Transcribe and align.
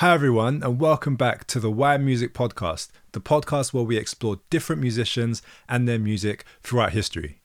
Hi, 0.00 0.12
everyone, 0.12 0.62
and 0.62 0.78
welcome 0.78 1.16
back 1.16 1.46
to 1.46 1.58
the 1.58 1.70
Why 1.70 1.96
Music 1.96 2.34
Podcast, 2.34 2.90
the 3.12 3.20
podcast 3.20 3.72
where 3.72 3.82
we 3.82 3.96
explore 3.96 4.40
different 4.50 4.82
musicians 4.82 5.40
and 5.70 5.88
their 5.88 5.98
music 5.98 6.44
throughout 6.62 6.92
history. 6.92 7.40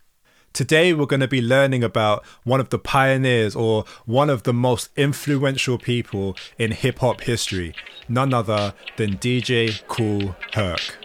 Today, 0.52 0.94
we're 0.94 1.06
going 1.06 1.22
to 1.22 1.29
be 1.29 1.42
learning 1.42 1.82
about 1.82 2.26
one 2.44 2.60
of 2.60 2.68
the 2.68 2.78
pioneers 2.78 3.56
or 3.56 3.86
one 4.06 4.29
of 4.29 4.44
the 4.44 4.52
most 4.52 4.90
influential 4.98 5.78
people 5.78 6.36
in 6.58 6.72
hip 6.72 7.00
hop 7.00 7.22
history, 7.22 7.74
none 8.10 8.34
other 8.34 8.73
than 8.97 9.15
DJ 9.15 9.81
Kool 9.88 10.36
Herc. 10.52 10.97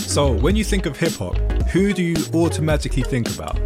So, 0.00 0.32
when 0.32 0.56
you 0.56 0.64
think 0.64 0.84
of 0.84 0.96
hip 0.96 1.12
hop, 1.12 1.36
who 1.70 1.92
do 1.92 2.02
you 2.02 2.16
automatically 2.32 3.02
think 3.02 3.34
about? 3.34 3.58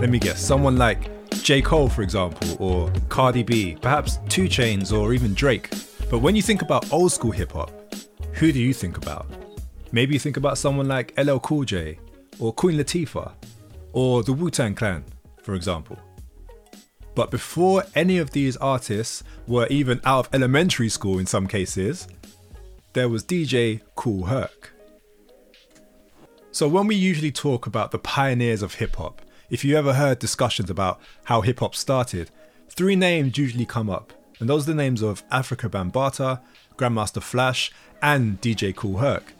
Let 0.00 0.10
me 0.10 0.18
guess, 0.18 0.44
someone 0.44 0.76
like 0.76 1.30
J. 1.42 1.62
Cole, 1.62 1.88
for 1.88 2.02
example, 2.02 2.56
or 2.58 2.92
Cardi 3.08 3.44
B, 3.44 3.76
perhaps 3.80 4.18
2 4.28 4.44
Chainz, 4.44 4.92
or 4.92 5.12
even 5.12 5.34
Drake. 5.34 5.70
But 6.10 6.18
when 6.18 6.34
you 6.34 6.42
think 6.42 6.62
about 6.62 6.92
old 6.92 7.12
school 7.12 7.30
hip 7.30 7.52
hop, 7.52 7.70
who 8.32 8.50
do 8.50 8.58
you 8.58 8.74
think 8.74 8.96
about? 8.96 9.26
Maybe 9.92 10.14
you 10.14 10.18
think 10.18 10.36
about 10.36 10.58
someone 10.58 10.88
like 10.88 11.14
LL 11.16 11.38
Cool 11.38 11.64
J, 11.64 11.98
or 12.40 12.52
Queen 12.52 12.76
Latifah, 12.76 13.32
or 13.92 14.24
the 14.24 14.32
Wu 14.32 14.50
Tang 14.50 14.74
Clan, 14.74 15.04
for 15.42 15.54
example. 15.54 15.96
But 17.14 17.30
before 17.30 17.84
any 17.94 18.18
of 18.18 18.32
these 18.32 18.56
artists 18.56 19.22
were 19.46 19.68
even 19.68 20.00
out 20.04 20.26
of 20.26 20.34
elementary 20.34 20.88
school 20.88 21.20
in 21.20 21.26
some 21.26 21.46
cases, 21.46 22.08
there 22.94 23.08
was 23.08 23.22
DJ 23.22 23.80
Kool 23.94 24.24
Herc. 24.24 24.73
So, 26.54 26.68
when 26.68 26.86
we 26.86 26.94
usually 26.94 27.32
talk 27.32 27.66
about 27.66 27.90
the 27.90 27.98
pioneers 27.98 28.62
of 28.62 28.74
hip 28.74 28.94
hop, 28.94 29.20
if 29.50 29.64
you 29.64 29.76
ever 29.76 29.94
heard 29.94 30.20
discussions 30.20 30.70
about 30.70 31.00
how 31.24 31.40
hip 31.40 31.58
hop 31.58 31.74
started, 31.74 32.30
three 32.68 32.94
names 32.94 33.36
usually 33.36 33.66
come 33.66 33.90
up, 33.90 34.12
and 34.38 34.48
those 34.48 34.62
are 34.62 34.70
the 34.70 34.76
names 34.76 35.02
of 35.02 35.28
Afrika 35.30 35.68
Bambaataa, 35.68 36.40
Grandmaster 36.76 37.20
Flash, 37.20 37.72
and 38.00 38.40
DJ 38.40 38.72
Kool 38.72 38.98
Herc. 38.98 39.32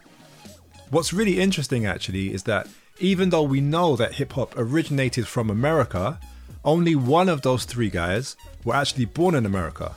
What's 0.90 1.12
really 1.12 1.38
interesting 1.38 1.86
actually 1.86 2.34
is 2.34 2.42
that 2.42 2.66
even 2.98 3.30
though 3.30 3.44
we 3.44 3.60
know 3.60 3.94
that 3.94 4.14
hip 4.14 4.32
hop 4.32 4.52
originated 4.56 5.28
from 5.28 5.50
America, 5.50 6.18
only 6.64 6.96
one 6.96 7.28
of 7.28 7.42
those 7.42 7.64
three 7.64 7.90
guys 7.90 8.34
were 8.64 8.74
actually 8.74 9.04
born 9.04 9.36
in 9.36 9.46
America. 9.46 9.94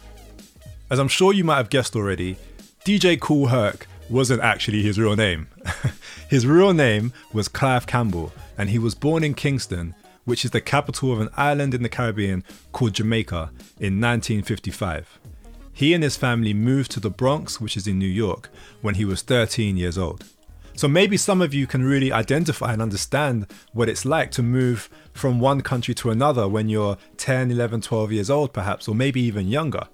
As 0.92 1.00
I'm 1.00 1.08
sure 1.08 1.34
you 1.34 1.44
might 1.44 1.58
have 1.58 1.72
guessed 1.72 1.96
already, 1.96 2.38
DJ 2.86 3.20
Kool 3.20 3.48
Herc 3.48 3.88
wasn't 4.08 4.44
actually 4.44 4.84
his 4.84 5.00
real 5.00 5.16
name. 5.16 5.48
his 6.30 6.46
real 6.46 6.74
name 6.74 7.14
was 7.32 7.48
Clive 7.48 7.88
Campbell, 7.88 8.34
and 8.58 8.70
he 8.70 8.80
was 8.80 8.96
born 8.96 9.24
in 9.24 9.34
Kingston, 9.34 9.96
which 10.26 10.44
is 10.44 10.52
the 10.52 10.60
capital 10.60 11.14
of 11.14 11.22
an 11.22 11.30
island 11.38 11.74
in 11.74 11.84
the 11.84 11.90
Caribbean 11.90 12.44
called 12.74 12.94
Jamaica, 12.94 13.50
in 13.80 14.02
1955. 14.02 15.20
He 15.72 15.94
and 15.94 16.04
his 16.04 16.18
family 16.18 16.54
moved 16.54 16.92
to 16.92 17.00
the 17.00 17.10
Bronx, 17.10 17.62
which 17.62 17.78
is 17.78 17.88
in 17.88 18.00
New 18.00 18.08
York, 18.08 18.50
when 18.82 18.96
he 18.96 19.06
was 19.06 19.22
13 19.22 19.78
years 19.78 19.98
old. 19.98 20.26
So 20.76 20.88
maybe 20.88 21.18
some 21.18 21.42
of 21.42 21.54
you 21.54 21.66
can 21.66 21.84
really 21.84 22.12
identify 22.12 22.74
and 22.74 22.82
understand 22.82 23.48
what 23.74 23.88
it's 23.88 24.06
like 24.06 24.32
to 24.32 24.44
move 24.44 24.90
from 25.14 25.40
one 25.40 25.62
country 25.62 25.96
to 25.96 26.12
another 26.12 26.48
when 26.48 26.68
you're 26.68 26.98
10, 27.18 27.52
11, 27.52 27.82
12 27.82 28.12
years 28.12 28.30
old, 28.30 28.54
perhaps, 28.54 28.88
or 28.88 28.94
maybe 28.94 29.22
even 29.22 29.48
younger. 29.48 29.88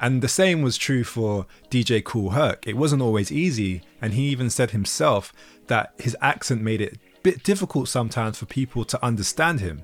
And 0.00 0.22
the 0.22 0.28
same 0.28 0.62
was 0.62 0.76
true 0.76 1.04
for 1.04 1.46
DJ 1.70 2.02
Kool 2.02 2.30
Herc. 2.30 2.66
It 2.66 2.76
wasn't 2.76 3.02
always 3.02 3.32
easy, 3.32 3.82
and 4.00 4.14
he 4.14 4.24
even 4.28 4.50
said 4.50 4.72
himself 4.72 5.32
that 5.68 5.94
his 5.98 6.16
accent 6.20 6.62
made 6.62 6.80
it 6.80 6.94
a 6.94 7.20
bit 7.22 7.42
difficult 7.42 7.88
sometimes 7.88 8.38
for 8.38 8.46
people 8.46 8.84
to 8.84 9.04
understand 9.04 9.60
him. 9.60 9.82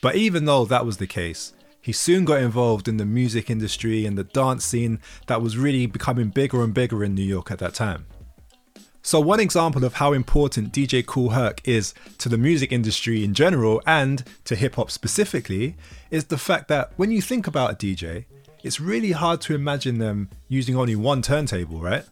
But 0.00 0.16
even 0.16 0.46
though 0.46 0.64
that 0.64 0.86
was 0.86 0.96
the 0.96 1.06
case, 1.06 1.52
he 1.82 1.92
soon 1.92 2.24
got 2.24 2.42
involved 2.42 2.88
in 2.88 2.96
the 2.96 3.06
music 3.06 3.48
industry 3.50 4.04
and 4.04 4.16
the 4.16 4.24
dance 4.24 4.64
scene 4.64 5.00
that 5.26 5.42
was 5.42 5.56
really 5.56 5.86
becoming 5.86 6.28
bigger 6.28 6.62
and 6.62 6.74
bigger 6.74 7.04
in 7.04 7.14
New 7.14 7.22
York 7.22 7.50
at 7.50 7.58
that 7.58 7.74
time. 7.74 8.06
So, 9.02 9.18
one 9.18 9.40
example 9.40 9.84
of 9.84 9.94
how 9.94 10.12
important 10.12 10.74
DJ 10.74 11.04
Kool 11.04 11.30
Herc 11.30 11.66
is 11.66 11.94
to 12.18 12.28
the 12.28 12.36
music 12.36 12.70
industry 12.70 13.24
in 13.24 13.32
general 13.32 13.80
and 13.86 14.22
to 14.44 14.54
hip 14.54 14.74
hop 14.74 14.90
specifically 14.90 15.76
is 16.10 16.26
the 16.26 16.36
fact 16.36 16.68
that 16.68 16.92
when 16.96 17.10
you 17.10 17.22
think 17.22 17.46
about 17.46 17.72
a 17.72 17.74
DJ, 17.74 18.26
it's 18.62 18.80
really 18.80 19.12
hard 19.12 19.40
to 19.42 19.54
imagine 19.54 19.98
them 19.98 20.28
using 20.48 20.76
only 20.76 20.96
one 20.96 21.22
turntable, 21.22 21.80
right? 21.80 22.04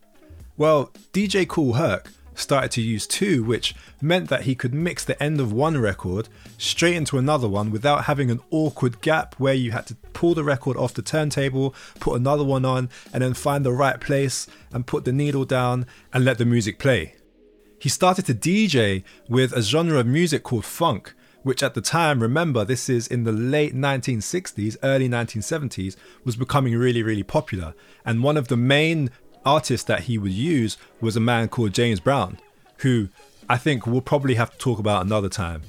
Well, 0.56 0.90
DJ 1.12 1.46
Kool 1.46 1.74
Herc 1.74 2.10
started 2.34 2.70
to 2.72 2.80
use 2.80 3.06
two, 3.06 3.42
which 3.44 3.74
meant 4.00 4.28
that 4.28 4.42
he 4.42 4.54
could 4.54 4.72
mix 4.72 5.04
the 5.04 5.20
end 5.22 5.40
of 5.40 5.52
one 5.52 5.76
record 5.78 6.28
straight 6.56 6.94
into 6.94 7.18
another 7.18 7.48
one 7.48 7.70
without 7.70 8.04
having 8.04 8.30
an 8.30 8.40
awkward 8.50 9.00
gap 9.00 9.34
where 9.38 9.54
you 9.54 9.72
had 9.72 9.86
to 9.86 9.94
pull 10.12 10.34
the 10.34 10.44
record 10.44 10.76
off 10.76 10.94
the 10.94 11.02
turntable, 11.02 11.74
put 12.00 12.18
another 12.18 12.44
one 12.44 12.64
on, 12.64 12.88
and 13.12 13.22
then 13.22 13.34
find 13.34 13.64
the 13.64 13.72
right 13.72 14.00
place 14.00 14.46
and 14.72 14.86
put 14.86 15.04
the 15.04 15.12
needle 15.12 15.44
down 15.44 15.86
and 16.12 16.24
let 16.24 16.38
the 16.38 16.44
music 16.44 16.78
play. 16.78 17.14
He 17.80 17.88
started 17.88 18.26
to 18.26 18.34
DJ 18.34 19.04
with 19.28 19.52
a 19.52 19.62
genre 19.62 20.00
of 20.00 20.06
music 20.06 20.42
called 20.42 20.64
funk, 20.64 21.14
which 21.42 21.62
at 21.62 21.74
the 21.74 21.80
time, 21.80 22.20
remember, 22.20 22.64
this 22.64 22.88
is 22.88 23.06
in 23.06 23.24
the 23.24 23.32
late 23.32 23.74
1960s, 23.74 24.76
early 24.82 25.08
1970s, 25.08 25.96
was 26.24 26.36
becoming 26.36 26.76
really, 26.76 27.02
really 27.02 27.22
popular. 27.22 27.74
And 28.04 28.22
one 28.22 28.36
of 28.36 28.48
the 28.48 28.56
main 28.56 29.10
artists 29.44 29.86
that 29.86 30.02
he 30.02 30.18
would 30.18 30.32
use 30.32 30.76
was 31.00 31.16
a 31.16 31.20
man 31.20 31.48
called 31.48 31.72
James 31.72 32.00
Brown, 32.00 32.38
who 32.78 33.08
I 33.48 33.56
think 33.56 33.86
we'll 33.86 34.00
probably 34.00 34.34
have 34.34 34.50
to 34.50 34.58
talk 34.58 34.78
about 34.78 35.04
another 35.04 35.28
time. 35.28 35.62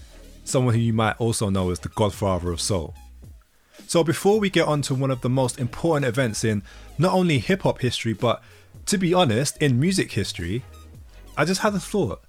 Someone 0.44 0.74
who 0.74 0.82
you 0.82 0.94
might 0.94 1.20
also 1.20 1.50
know 1.50 1.70
as 1.70 1.80
the 1.80 1.90
godfather 1.90 2.52
of 2.52 2.60
soul. 2.60 2.94
So, 3.88 4.04
before 4.04 4.40
we 4.40 4.50
get 4.50 4.68
on 4.68 4.82
to 4.84 4.96
one 4.96 5.12
of 5.12 5.22
the 5.22 5.30
most 5.30 5.60
important 5.60 6.06
events 6.06 6.44
in 6.44 6.64
not 6.98 7.14
only 7.14 7.40
hip 7.40 7.62
hop 7.62 7.80
history, 7.80 8.14
but 8.14 8.44
to 8.88 8.98
be 8.98 9.14
honest, 9.14 9.58
in 9.58 9.80
music 9.80 10.12
history, 10.12 10.64
I 11.38 11.46
just 11.46 11.62
had 11.62 11.74
a 11.74 11.80
thought. 11.80 12.22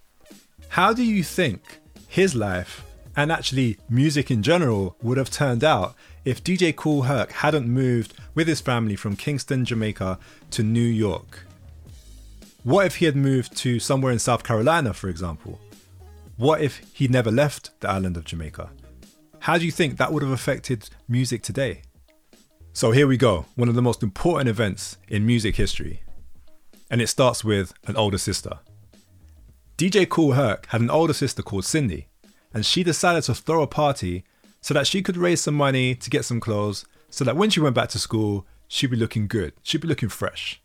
How 0.68 0.92
do 0.92 1.02
you 1.02 1.24
think 1.24 1.80
his 2.08 2.34
life 2.34 2.84
and 3.16 3.32
actually 3.32 3.78
music 3.88 4.30
in 4.30 4.42
general 4.42 4.96
would 5.02 5.18
have 5.18 5.30
turned 5.30 5.64
out 5.64 5.94
if 6.24 6.44
DJ 6.44 6.74
Kool 6.74 7.02
Herc 7.02 7.32
hadn't 7.32 7.66
moved 7.66 8.14
with 8.34 8.46
his 8.46 8.60
family 8.60 8.96
from 8.96 9.16
Kingston, 9.16 9.64
Jamaica 9.64 10.18
to 10.50 10.62
New 10.62 10.80
York? 10.80 11.46
What 12.62 12.86
if 12.86 12.96
he 12.96 13.06
had 13.06 13.16
moved 13.16 13.56
to 13.58 13.80
somewhere 13.80 14.12
in 14.12 14.18
South 14.18 14.44
Carolina, 14.44 14.92
for 14.92 15.08
example? 15.08 15.58
What 16.36 16.60
if 16.60 16.82
he 16.92 17.08
never 17.08 17.30
left 17.30 17.78
the 17.80 17.88
island 17.88 18.16
of 18.16 18.24
Jamaica? 18.24 18.70
How 19.40 19.56
do 19.56 19.64
you 19.64 19.72
think 19.72 19.96
that 19.96 20.12
would 20.12 20.22
have 20.22 20.32
affected 20.32 20.90
music 21.08 21.42
today? 21.42 21.82
So 22.74 22.92
here 22.92 23.06
we 23.06 23.16
go, 23.16 23.46
one 23.56 23.68
of 23.68 23.74
the 23.74 23.82
most 23.82 24.02
important 24.02 24.48
events 24.48 24.98
in 25.08 25.26
music 25.26 25.56
history. 25.56 26.02
And 26.90 27.00
it 27.00 27.08
starts 27.08 27.42
with 27.42 27.72
an 27.86 27.96
older 27.96 28.18
sister. 28.18 28.58
DJ 29.78 30.06
Kool 30.06 30.32
Herc 30.32 30.66
had 30.66 30.82
an 30.82 30.90
older 30.90 31.14
sister 31.14 31.42
called 31.42 31.64
Cindy, 31.64 32.08
and 32.52 32.66
she 32.66 32.82
decided 32.82 33.22
to 33.24 33.34
throw 33.34 33.62
a 33.62 33.66
party 33.66 34.24
so 34.60 34.74
that 34.74 34.86
she 34.86 35.02
could 35.02 35.16
raise 35.16 35.40
some 35.40 35.54
money 35.54 35.94
to 35.94 36.10
get 36.10 36.24
some 36.24 36.40
clothes 36.40 36.84
so 37.08 37.24
that 37.24 37.36
when 37.36 37.50
she 37.50 37.60
went 37.60 37.74
back 37.74 37.88
to 37.90 37.98
school, 37.98 38.46
she'd 38.68 38.90
be 38.90 38.96
looking 38.96 39.26
good, 39.26 39.52
she'd 39.62 39.80
be 39.80 39.88
looking 39.88 40.08
fresh. 40.08 40.60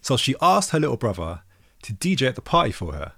So 0.00 0.16
she 0.16 0.34
asked 0.40 0.70
her 0.70 0.80
little 0.80 0.96
brother 0.96 1.42
to 1.82 1.92
DJ 1.92 2.28
at 2.28 2.34
the 2.34 2.40
party 2.40 2.72
for 2.72 2.92
her. 2.92 3.12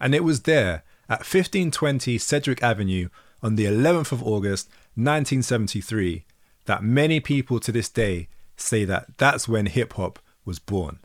And 0.00 0.14
it 0.14 0.24
was 0.24 0.42
there 0.42 0.84
at 1.08 1.20
1520 1.20 2.18
Sedgwick 2.18 2.62
Avenue 2.62 3.08
on 3.42 3.56
the 3.56 3.64
11th 3.64 4.12
of 4.12 4.22
August 4.22 4.68
1973 4.94 6.24
that 6.66 6.82
many 6.82 7.20
people 7.20 7.58
to 7.60 7.72
this 7.72 7.88
day 7.88 8.28
say 8.56 8.84
that 8.84 9.16
that's 9.16 9.48
when 9.48 9.66
hip 9.66 9.94
hop 9.94 10.18
was 10.44 10.58
born. 10.58 10.98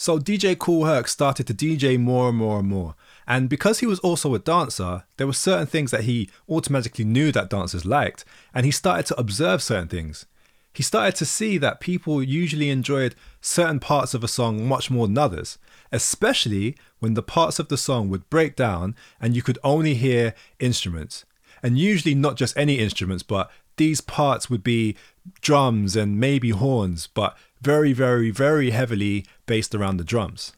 So 0.00 0.20
DJ 0.20 0.56
Kool 0.56 0.84
Herc 0.84 1.08
started 1.08 1.48
to 1.48 1.54
DJ 1.54 1.98
more 1.98 2.28
and 2.28 2.38
more 2.38 2.60
and 2.60 2.68
more. 2.68 2.94
And 3.26 3.48
because 3.48 3.80
he 3.80 3.86
was 3.86 3.98
also 3.98 4.32
a 4.32 4.38
dancer, 4.38 5.02
there 5.16 5.26
were 5.26 5.32
certain 5.32 5.66
things 5.66 5.90
that 5.90 6.04
he 6.04 6.30
automatically 6.48 7.04
knew 7.04 7.32
that 7.32 7.50
dancers 7.50 7.84
liked, 7.84 8.24
and 8.54 8.64
he 8.64 8.70
started 8.70 9.06
to 9.06 9.18
observe 9.18 9.60
certain 9.60 9.88
things. 9.88 10.24
He 10.72 10.84
started 10.84 11.16
to 11.16 11.24
see 11.24 11.58
that 11.58 11.80
people 11.80 12.22
usually 12.22 12.70
enjoyed 12.70 13.16
certain 13.40 13.80
parts 13.80 14.14
of 14.14 14.22
a 14.22 14.28
song 14.28 14.68
much 14.68 14.88
more 14.88 15.08
than 15.08 15.18
others, 15.18 15.58
especially 15.90 16.76
when 17.00 17.14
the 17.14 17.22
parts 17.22 17.58
of 17.58 17.66
the 17.66 17.76
song 17.76 18.08
would 18.08 18.30
break 18.30 18.54
down 18.54 18.94
and 19.20 19.34
you 19.34 19.42
could 19.42 19.58
only 19.64 19.94
hear 19.94 20.32
instruments. 20.60 21.24
And 21.60 21.76
usually 21.76 22.14
not 22.14 22.36
just 22.36 22.56
any 22.56 22.78
instruments, 22.78 23.24
but 23.24 23.50
these 23.78 24.00
parts 24.00 24.48
would 24.48 24.62
be 24.62 24.96
drums 25.40 25.96
and 25.96 26.20
maybe 26.20 26.50
horns, 26.50 27.08
but 27.08 27.36
very, 27.60 27.92
very, 27.92 28.30
very 28.30 28.70
heavily 28.70 29.24
based 29.46 29.74
around 29.74 29.96
the 29.96 30.04
drums. 30.04 30.52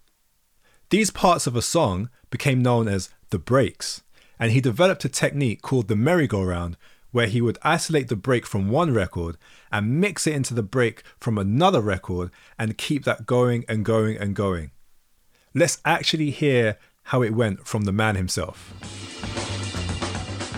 These 0.91 1.11
parts 1.11 1.47
of 1.47 1.57
a 1.57 1.63
song 1.63 2.11
became 2.31 2.63
known 2.63 2.89
as 2.89 3.11
the 3.31 3.39
breaks, 3.39 4.03
and 4.39 4.53
he 4.53 4.61
developed 4.61 5.05
a 5.05 5.09
technique 5.09 5.63
called 5.63 5.89
the 5.89 5.97
merry-go-round, 5.97 6.77
where 7.13 7.27
he 7.27 7.41
would 7.41 7.59
isolate 7.63 8.09
the 8.09 8.17
break 8.17 8.47
from 8.47 8.69
one 8.69 8.95
record 8.95 9.37
and 9.73 10.01
mix 10.01 10.27
it 10.27 10.35
into 10.35 10.55
the 10.55 10.63
break 10.63 11.03
from 11.19 11.39
another 11.39 11.81
record 11.81 12.31
and 12.59 12.79
keep 12.79 13.05
that 13.05 13.27
going 13.27 13.65
and 13.69 13.85
going 13.85 14.17
and 14.17 14.35
going. 14.35 14.71
Let's 15.55 15.79
actually 15.85 16.31
hear 16.31 16.79
how 17.05 17.23
it 17.23 17.35
went 17.35 17.67
from 17.67 17.83
the 17.83 17.93
man 17.93 18.15
himself. 18.15 18.71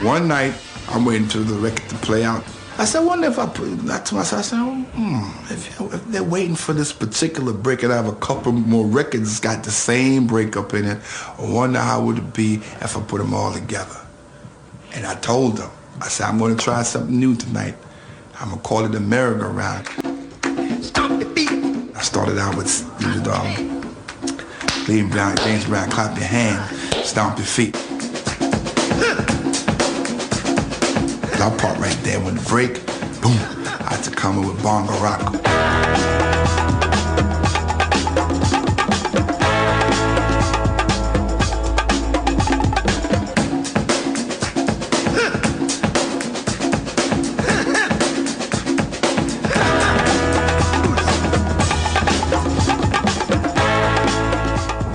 One 0.03 0.29
night, 0.29 0.55
I'm 0.89 1.05
waiting 1.05 1.29
for 1.29 1.39
the 1.39 1.55
record 1.55 1.89
to 1.89 1.97
play 1.97 2.25
out. 2.25 2.45
I 2.83 2.85
said, 2.85 3.03
I 3.03 3.05
wonder 3.05 3.29
if 3.29 3.39
I 3.39 3.47
put 3.47 3.79
that 3.87 4.05
to 4.07 4.17
myself. 4.17 4.41
I 4.41 4.43
said, 4.43 4.57
hmm, 4.59 5.53
if, 5.53 5.81
if, 5.81 6.05
they're 6.07 6.25
waiting 6.25 6.57
for 6.57 6.73
this 6.73 6.93
particular 6.93 7.53
break 7.53 7.85
and 7.85 7.93
I 7.93 7.97
have 7.97 8.09
a 8.09 8.17
couple 8.17 8.51
more 8.51 8.85
records 8.85 9.39
got 9.39 9.63
the 9.63 9.71
same 9.71 10.27
breakup 10.27 10.75
in 10.75 10.87
it, 10.87 10.99
I 11.39 11.49
wonder 11.49 11.79
how 11.79 12.05
would 12.05 12.19
it 12.19 12.35
be 12.35 12.57
if 12.57 12.97
I 12.97 13.01
put 13.03 13.19
them 13.19 13.35
all 13.35 13.53
together. 13.53 14.01
And 14.95 15.07
I 15.07 15.15
told 15.15 15.59
them, 15.59 15.71
I 16.01 16.09
said, 16.09 16.27
I'm 16.27 16.39
going 16.39 16.57
to 16.57 16.61
try 16.61 16.83
something 16.83 17.17
new 17.17 17.37
tonight. 17.37 17.77
I'm 18.41 18.49
going 18.49 18.61
to 18.61 18.69
call 18.69 18.85
it 18.85 18.93
a 18.97 19.01
merry-go-round. 19.01 19.87
Stop 20.85 21.21
the 21.21 21.31
beat. 21.33 21.53
I 21.95 22.03
started 22.03 22.37
out 22.37 22.57
with, 22.57 22.83
um, 23.29 23.95
James 24.87 25.13
Brown, 25.13 25.37
James 25.37 25.67
Brown, 25.67 25.89
clap 25.89 26.19
your 26.19 26.27
hands, 26.27 27.07
stomp 27.09 27.39
your 27.39 27.47
feet. 27.47 27.77
That 31.43 31.59
part 31.59 31.77
right 31.81 31.99
there, 32.05 32.21
when 32.21 32.37
the 32.37 32.43
break, 32.43 32.75
boom, 33.21 33.37
I 33.67 33.97
had 33.97 34.05
to 34.05 34.13
come 34.13 34.39
in 34.39 34.47
with 34.47 34.63
bongo 34.63 34.93
rock. 35.01 35.21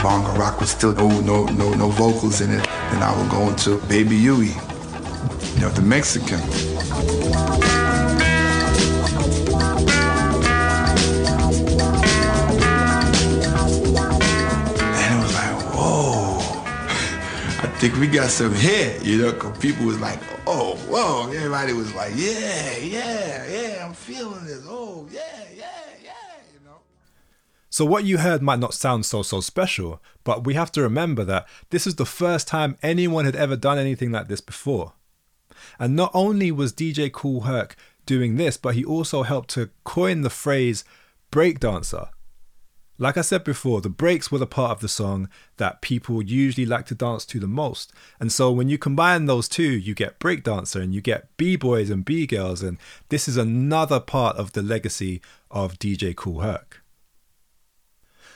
Bongo 0.01 0.39
rock 0.39 0.61
was 0.61 0.69
still 0.69 0.93
no 0.93 1.19
no 1.19 1.43
no 1.47 1.73
no 1.73 1.89
vocals 1.89 2.39
in 2.39 2.51
it. 2.51 2.63
Then 2.63 3.03
I 3.03 3.13
would 3.19 3.29
go 3.29 3.49
into 3.49 3.85
Baby 3.89 4.15
Huey 4.15 4.55
you 5.57 5.63
know, 5.63 5.69
the 5.69 5.81
Mexican. 5.81 6.39
And 14.29 15.13
it 15.13 15.23
was 15.23 15.33
like, 15.33 15.73
whoa, 15.73 16.37
I 17.63 17.73
think 17.79 17.95
we 17.95 18.05
got 18.05 18.29
some 18.29 18.53
hit, 18.53 19.03
you 19.03 19.17
know, 19.17 19.31
because 19.31 19.57
people 19.57 19.87
was 19.87 19.99
like, 19.99 20.19
oh, 20.45 20.75
whoa. 20.87 21.31
Everybody 21.31 21.73
was 21.73 21.91
like, 21.95 22.11
yeah, 22.15 22.77
yeah, 22.77 23.49
yeah, 23.49 23.85
I'm 23.87 23.95
feeling 23.95 24.45
this. 24.45 24.63
Oh, 24.67 25.07
yeah, 25.11 25.21
yeah, 25.55 25.71
yeah, 26.03 26.11
you 26.53 26.63
know. 26.63 26.77
So 27.71 27.83
what 27.83 28.03
you 28.03 28.19
heard 28.19 28.43
might 28.43 28.59
not 28.59 28.75
sound 28.75 29.07
so 29.07 29.23
so 29.23 29.41
special, 29.41 30.03
but 30.23 30.45
we 30.45 30.53
have 30.53 30.71
to 30.73 30.83
remember 30.83 31.23
that 31.23 31.47
this 31.71 31.87
is 31.87 31.95
the 31.95 32.05
first 32.05 32.47
time 32.47 32.77
anyone 32.83 33.25
had 33.25 33.35
ever 33.35 33.55
done 33.55 33.79
anything 33.79 34.11
like 34.11 34.27
this 34.27 34.41
before. 34.41 34.93
And 35.79 35.95
not 35.95 36.11
only 36.13 36.51
was 36.51 36.73
DJ 36.73 37.11
Kool 37.11 37.41
Herc 37.41 37.75
doing 38.05 38.37
this, 38.37 38.57
but 38.57 38.75
he 38.75 38.83
also 38.83 39.23
helped 39.23 39.49
to 39.51 39.69
coin 39.83 40.21
the 40.21 40.29
phrase 40.29 40.83
breakdancer. 41.31 42.09
Like 42.99 43.15
I 43.15 43.21
said 43.21 43.43
before, 43.43 43.79
the 43.81 43.89
breaks 43.89 44.31
were 44.31 44.39
the 44.39 44.47
part 44.47 44.71
of 44.71 44.79
the 44.79 44.87
song 44.87 45.29
that 45.57 45.83
people 45.83 46.23
usually 46.23 46.65
like 46.65 46.87
to 46.87 46.95
dance 46.95 47.27
to 47.27 47.39
the 47.39 47.47
most. 47.47 47.93
And 48.19 48.31
so 48.31 48.51
when 48.51 48.69
you 48.69 48.79
combine 48.79 49.25
those 49.25 49.47
two, 49.47 49.69
you 49.69 49.93
get 49.93 50.19
breakdancer 50.19 50.81
and 50.81 50.95
you 50.95 51.01
get 51.01 51.35
B-boys 51.37 51.91
and 51.91 52.03
B-girls. 52.03 52.63
And 52.63 52.79
this 53.09 53.27
is 53.27 53.37
another 53.37 53.99
part 53.99 54.35
of 54.37 54.53
the 54.53 54.63
legacy 54.63 55.21
of 55.51 55.77
DJ 55.77 56.15
Kool 56.15 56.39
Herc. 56.39 56.81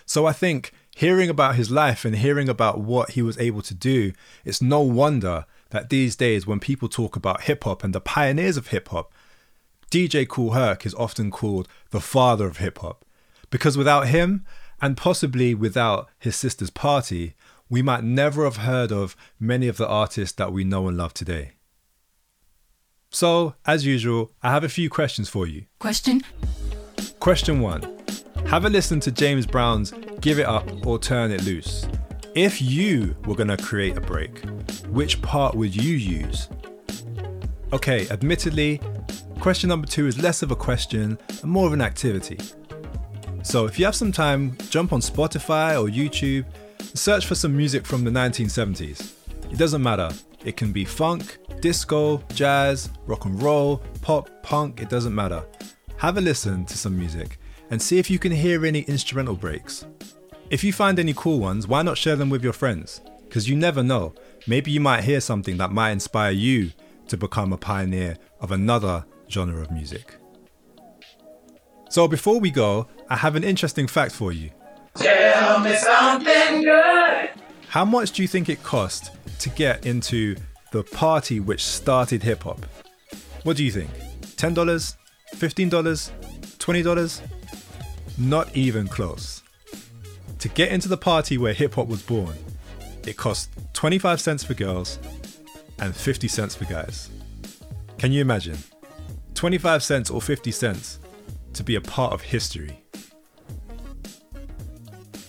So 0.05 0.27
I 0.27 0.33
think 0.33 0.73
hearing 0.95 1.29
about 1.29 1.55
his 1.55 1.71
life 1.71 2.05
and 2.05 2.17
hearing 2.17 2.47
about 2.47 2.81
what 2.81 3.11
he 3.11 3.23
was 3.23 3.39
able 3.39 3.63
to 3.63 3.73
do, 3.73 4.13
it's 4.45 4.61
no 4.61 4.81
wonder 4.81 5.45
that 5.71 5.89
these 5.89 6.15
days 6.15 6.47
when 6.47 6.59
people 6.59 6.87
talk 6.87 7.15
about 7.15 7.41
hip 7.41 7.63
hop 7.63 7.83
and 7.83 7.93
the 7.93 7.99
pioneers 7.99 8.57
of 8.57 8.67
hip 8.67 8.89
hop, 8.89 9.11
DJ 9.89 10.27
Kool 10.27 10.51
Herc 10.51 10.85
is 10.85 10.95
often 10.95 11.31
called 11.31 11.67
the 11.89 11.99
father 11.99 12.45
of 12.45 12.57
hip 12.57 12.77
hop. 12.77 13.03
Because 13.49 13.77
without 13.77 14.07
him, 14.07 14.45
and 14.81 14.97
possibly 14.97 15.53
without 15.53 16.09
his 16.17 16.35
sister's 16.35 16.69
party, 16.69 17.35
we 17.69 17.81
might 17.81 18.03
never 18.03 18.43
have 18.43 18.57
heard 18.57 18.91
of 18.91 19.15
many 19.39 19.67
of 19.67 19.77
the 19.77 19.87
artists 19.87 20.35
that 20.35 20.51
we 20.51 20.63
know 20.63 20.87
and 20.87 20.97
love 20.97 21.13
today. 21.13 21.51
So, 23.09 23.55
as 23.65 23.85
usual, 23.85 24.31
I 24.41 24.51
have 24.51 24.63
a 24.63 24.69
few 24.69 24.89
questions 24.89 25.29
for 25.29 25.45
you. 25.45 25.65
Question. 25.79 26.21
Question 27.19 27.59
one 27.59 27.83
Have 28.47 28.65
a 28.65 28.69
listen 28.69 28.99
to 29.01 29.11
James 29.11 29.45
Brown's 29.45 29.93
Give 30.21 30.39
It 30.39 30.45
Up 30.45 30.85
or 30.85 30.97
Turn 30.97 31.31
It 31.31 31.43
Loose. 31.43 31.85
If 32.33 32.61
you 32.61 33.13
were 33.25 33.35
going 33.35 33.49
to 33.49 33.57
create 33.57 33.97
a 33.97 34.01
break, 34.01 34.39
which 34.87 35.21
part 35.21 35.53
would 35.53 35.75
you 35.75 35.95
use? 35.97 36.47
Okay, 37.73 38.07
admittedly, 38.09 38.79
question 39.41 39.67
number 39.67 39.85
two 39.85 40.07
is 40.07 40.17
less 40.17 40.41
of 40.41 40.49
a 40.49 40.55
question 40.55 41.17
and 41.27 41.51
more 41.51 41.67
of 41.67 41.73
an 41.73 41.81
activity. 41.81 42.37
So 43.43 43.65
if 43.65 43.77
you 43.77 43.83
have 43.83 43.95
some 43.95 44.13
time, 44.13 44.57
jump 44.69 44.93
on 44.93 45.01
Spotify 45.01 45.73
or 45.73 45.89
YouTube, 45.89 46.45
and 46.79 46.97
search 46.97 47.25
for 47.25 47.35
some 47.35 47.55
music 47.55 47.85
from 47.85 48.05
the 48.05 48.11
1970s. 48.11 49.11
It 49.51 49.57
doesn't 49.57 49.83
matter. 49.83 50.09
It 50.45 50.55
can 50.55 50.71
be 50.71 50.85
funk, 50.85 51.37
disco, 51.59 52.23
jazz, 52.33 52.91
rock 53.07 53.25
and 53.25 53.43
roll, 53.43 53.83
pop, 54.01 54.29
punk, 54.41 54.81
it 54.81 54.89
doesn't 54.89 55.13
matter. 55.13 55.43
Have 55.97 56.17
a 56.17 56.21
listen 56.21 56.63
to 56.67 56.77
some 56.77 56.97
music 56.97 57.39
and 57.71 57.81
see 57.81 57.99
if 57.99 58.09
you 58.09 58.19
can 58.19 58.31
hear 58.31 58.65
any 58.65 58.83
instrumental 58.83 59.35
breaks. 59.35 59.85
If 60.51 60.65
you 60.65 60.73
find 60.73 60.99
any 60.99 61.13
cool 61.13 61.39
ones, 61.39 61.65
why 61.65 61.81
not 61.81 61.97
share 61.97 62.17
them 62.17 62.29
with 62.29 62.43
your 62.43 62.51
friends? 62.51 62.99
Because 63.23 63.47
you 63.47 63.55
never 63.55 63.81
know. 63.81 64.13
Maybe 64.47 64.69
you 64.69 64.81
might 64.81 65.05
hear 65.05 65.21
something 65.21 65.55
that 65.55 65.71
might 65.71 65.91
inspire 65.91 66.31
you 66.31 66.71
to 67.07 67.15
become 67.15 67.53
a 67.53 67.57
pioneer 67.57 68.17
of 68.41 68.51
another 68.51 69.05
genre 69.29 69.61
of 69.61 69.71
music. 69.71 70.17
So 71.89 72.05
before 72.05 72.41
we 72.41 72.51
go, 72.51 72.89
I 73.09 73.15
have 73.15 73.37
an 73.37 73.45
interesting 73.45 73.87
fact 73.87 74.11
for 74.11 74.33
you. 74.33 74.49
Tell 74.95 75.61
me 75.61 75.73
something 75.77 76.63
good. 76.63 77.29
How 77.69 77.85
much 77.85 78.11
do 78.11 78.21
you 78.21 78.27
think 78.27 78.49
it 78.49 78.61
cost 78.61 79.11
to 79.39 79.49
get 79.51 79.85
into 79.85 80.35
the 80.73 80.83
party 80.83 81.39
which 81.39 81.63
started 81.63 82.23
hip 82.23 82.43
hop? 82.43 82.65
What 83.43 83.55
do 83.55 83.63
you 83.63 83.71
think? 83.71 83.89
$10? 84.35 84.97
$15? 85.33 86.11
$20? 86.57 87.21
Not 88.17 88.53
even 88.53 88.89
close. 88.89 89.43
To 90.41 90.49
get 90.49 90.71
into 90.71 90.87
the 90.87 90.97
party 90.97 91.37
where 91.37 91.53
hip 91.53 91.75
hop 91.75 91.87
was 91.87 92.01
born, 92.01 92.35
it 93.05 93.15
cost 93.15 93.51
25 93.73 94.19
cents 94.19 94.43
for 94.43 94.55
girls 94.55 94.97
and 95.77 95.95
50 95.95 96.27
cents 96.27 96.55
for 96.55 96.65
guys. 96.65 97.11
Can 97.99 98.11
you 98.11 98.21
imagine? 98.21 98.57
25 99.35 99.83
cents 99.83 100.09
or 100.09 100.19
50 100.19 100.49
cents 100.49 100.97
to 101.53 101.63
be 101.63 101.75
a 101.75 101.81
part 101.81 102.11
of 102.11 102.21
history. 102.21 102.81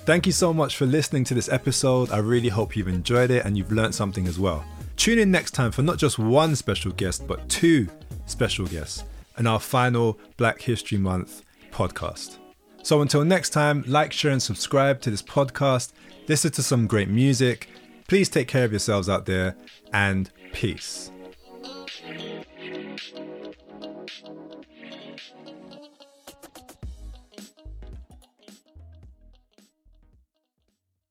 Thank 0.07 0.25
you 0.25 0.33
so 0.33 0.55
much 0.55 0.77
for 0.77 0.87
listening 0.87 1.25
to 1.25 1.35
this 1.35 1.51
episode. 1.51 2.11
I 2.11 2.17
really 2.17 2.49
hope 2.49 2.75
you've 2.75 2.89
enjoyed 2.89 3.31
it 3.31 3.45
and 3.45 3.59
you've 3.59 3.71
learned 3.71 3.95
something 3.95 4.27
as 4.27 4.39
well. 4.39 4.65
Tune 4.97 5.19
in 5.19 5.31
next 5.31 5.51
time 5.51 5.73
for 5.73 5.83
not 5.83 5.99
just 5.99 6.19
one 6.19 6.57
special 6.57 6.91
guest, 6.91 7.27
but 7.27 7.47
two 7.51 7.87
special 8.25 8.65
guests 8.65 9.05
in 9.37 9.47
our 9.47 9.61
final 9.61 10.19
Black 10.39 10.63
History 10.63 10.97
Month 10.97 11.43
podcast. 11.71 12.39
So 12.83 13.01
until 13.01 13.25
next 13.25 13.51
time, 13.51 13.85
like, 13.87 14.13
share, 14.13 14.33
and 14.33 14.43
subscribe 14.43 15.01
to 15.03 15.11
this 15.11 15.23
podcast. 15.23 15.93
Listen 16.29 16.51
to 16.53 16.63
some 16.63 16.87
great 16.87 17.09
music. 17.09 17.69
Please 18.09 18.29
take 18.29 18.49
care 18.49 18.65
of 18.65 18.73
yourselves 18.73 19.09
out 19.09 19.27
there 19.27 19.57
and 19.93 20.31
peace. 20.53 21.12